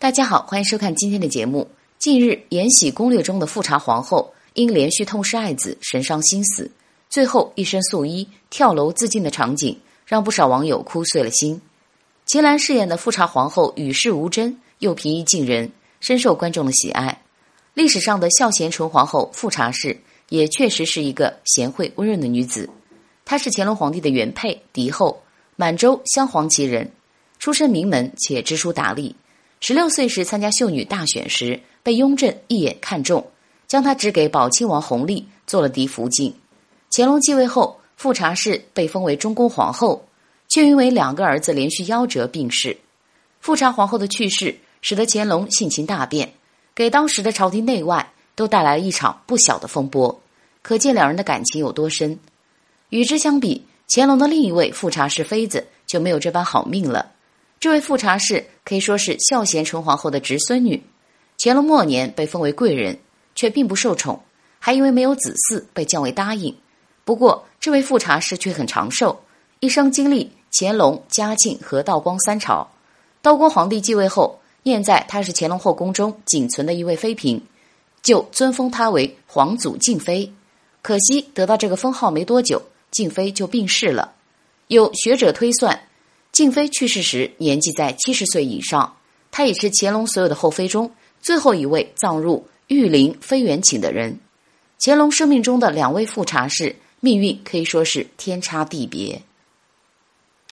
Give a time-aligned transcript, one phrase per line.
[0.00, 1.68] 大家好，欢迎收看今天的节目。
[1.98, 6.70] 近日，《延禧攻略》中的富察皇后因连续痛失爱子，神伤心死，
[7.10, 11.60] 最后一身素衣跳楼自尽的场景，让不少网友哭碎了心。
[12.24, 17.20] 秦岚饰演的富察皇后与世无争，又平易近人，深受观众的喜爱。
[17.74, 22.66] 历史上的孝贤纯皇后富察氏，也确实是一个贤惠温润的女子。
[23.26, 25.22] 她是乾隆皇帝的原配嫡后，
[25.56, 26.90] 满洲镶黄旗人，
[27.38, 29.14] 出身名门且知书达理。
[29.60, 33.30] 十六岁时参加秀女大选时，被雍正一眼看中，
[33.68, 36.34] 将她指给宝亲王弘历做了嫡福晋。
[36.90, 40.02] 乾隆继位后，富察氏被封为中宫皇后，
[40.48, 42.76] 却因为两个儿子连续夭折病逝。
[43.38, 46.32] 富察皇后的去世，使得乾隆性情大变，
[46.74, 50.22] 给当时的朝廷内外都带来了一场不小的风波。
[50.62, 52.18] 可见两人的感情有多深。
[52.88, 57.12] 与之相比，乾隆的另一位富察氏妃子就没有这般好命了。
[57.60, 60.82] 这位富察氏可以说是孝贤纯皇后的侄孙女，
[61.38, 62.98] 乾隆末年被封为贵人，
[63.34, 64.18] 却并不受宠，
[64.58, 66.56] 还因为没有子嗣被降为答应。
[67.04, 69.20] 不过，这位富察氏却很长寿，
[69.60, 72.66] 一生经历乾隆、嘉庆和道光三朝。
[73.20, 77.42] 道光皇帝继位后，念在她是乾隆后宫中仅存的一位妃嫔，
[78.00, 80.32] 就尊封她为皇祖敬妃。
[80.80, 84.14] 可惜得到这个封号没多久，敬妃就病逝了。
[84.68, 85.78] 有学者推算。
[86.32, 88.96] 静妃去世时年纪在七十岁以上，
[89.30, 94.18] 她也是乾隆所有的后妃中最后一位葬入玉林妃园寝的人。
[94.78, 99.20] 乾隆生命中的两位富察氏命运可以说是天差地别。